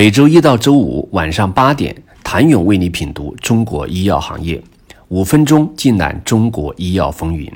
[0.00, 4.58] 每周一到周五晚上八点，谭勇为你品读中国医药行业，
[5.08, 7.46] 五分钟尽览中国医药风云。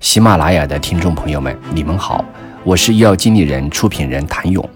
[0.00, 2.24] 喜马拉雅的听众朋友们，你们好，
[2.64, 4.66] 我是医药经理人、出品人谭勇。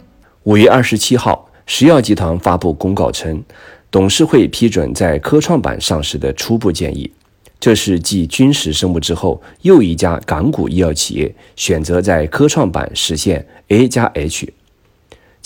[0.42, 3.42] 五月二十七号，石药集团发布公告称，
[3.90, 7.10] 董事会批准在科创板上市的初步建议。
[7.58, 14.52] 这是继君实生物之后，又一家港股医药企业选择在科创板实现 A 加 H。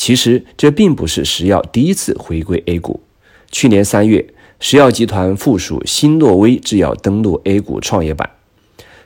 [0.00, 3.02] 其实这并不是石药第一次回归 A 股。
[3.50, 4.26] 去年三月，
[4.58, 8.30] 石药集团附属新诺威制药登陆 A 股创业板，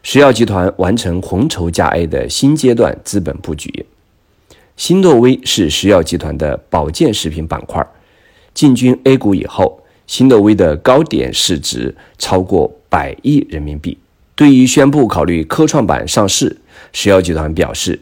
[0.05, 3.87] 石药集团完成红筹加 A 的新阶段资本布局。
[4.77, 7.85] 新诺威是石药集团的保健食品板块，
[8.55, 9.81] 进军 A 股以后。
[10.07, 13.99] 新诺威的高点市值超过百亿人民币。
[14.37, 16.57] 对于宣布考虑科创板上市，
[16.93, 17.99] 石药集团表示，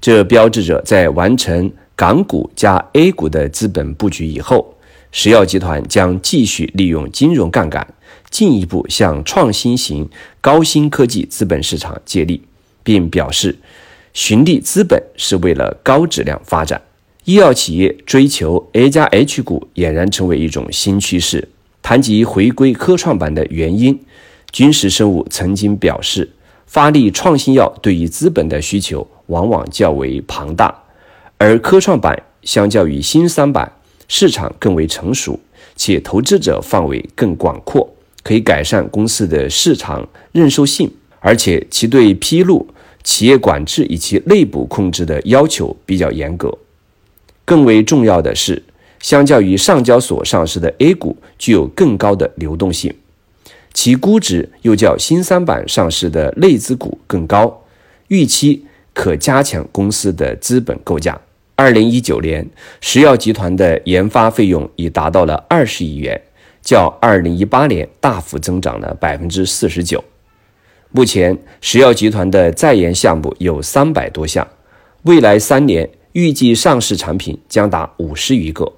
[0.00, 4.74] 这标志着在完成港股加 A 股的资本布局以后，
[5.12, 7.86] 石药集团将继续利用金融杠杆，
[8.30, 10.08] 进一步向创新型
[10.40, 12.42] 高新科技资本市场借力，
[12.82, 13.56] 并表示，
[14.12, 16.82] 寻觅资本是为了高质量发展。
[17.24, 21.48] 医药企业追求 A 加 H 股俨然成为一种新趋势。
[21.80, 24.00] 谈及回归科创板的原因，
[24.50, 26.32] 君实生物曾经表示，
[26.66, 30.83] 发力创新药对于资本的需求往往较为庞大，
[31.38, 33.70] 而科创板相较于新三板，
[34.08, 35.38] 市场更为成熟，
[35.76, 40.90] 且投资者范围更广阔，可以改善公司的市场认受性，
[41.20, 42.66] 而且其对披露、
[43.02, 46.56] 企业管制以及内部控制的要求比较严格。
[47.44, 48.62] 更为重要的是，
[49.00, 52.94] 相较于上交所上市的 A 股，具有更高的流动性，
[53.74, 57.64] 其估值又较新三板上市的内资股更高，
[58.08, 61.20] 预期可加强公司的资本构架。
[61.54, 62.48] 二零一九年，
[62.80, 66.22] 石药集团的研发费用已达到了二十亿元，
[66.62, 70.02] 较二零一八年大幅增长了百分之四十九。
[70.90, 74.48] 目前，石药集团的在研项目有三百多项，
[75.02, 75.90] 未来三年。
[76.14, 78.74] 预计上市产品将达五十余个。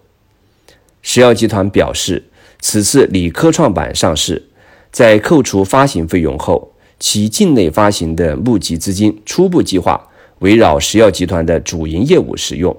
[1.02, 2.24] 石药集团表示，
[2.60, 4.48] 此次拟科创板上市，
[4.90, 10.00] 在扣除发行费用后，其境内发行的募集资金初步计划
[10.38, 12.74] 围绕石药集团的主营业务使用，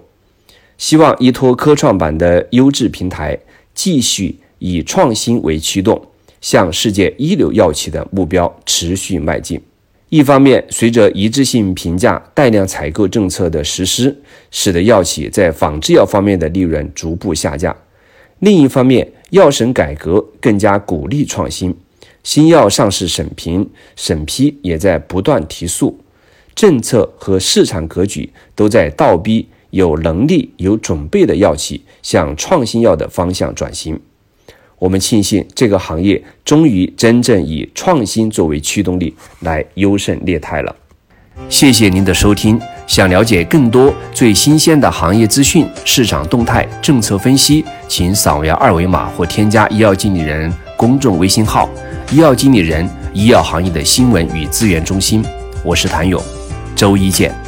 [0.77, 3.37] 希望依托科创板的优质平台，
[3.73, 5.99] 继续以创新为驱动，
[6.41, 9.61] 向世界一流药企的目标持续迈进。
[10.09, 14.15] 一方面，随着一致性评价、带量采购政策的实施，
[14.51, 17.73] 使得药企在仿制药方面的利润逐步下降；
[18.39, 21.75] 另一方面，药审改革更加鼓励创新，
[22.23, 25.99] 新药上市审评审批也在不断提速，
[26.53, 33.99] 政策和市场格局都在倒逼有能力、有准备的药企向创新药的方向转型。
[34.79, 40.75] 我们庆幸这个行业终于真正以创新作为驱动力来优胜劣汰了。
[41.49, 42.59] 谢谢您的收听。
[42.87, 51.69] 想了解更多最新鲜的行业资讯、市场动态、政策分析，请扫描二维码或添加医药经理人公众微信号
[52.09, 55.21] “医药经理人”医药行业的新闻与资源中心。
[55.61, 56.23] 我是谭勇，
[56.73, 57.46] 周一见。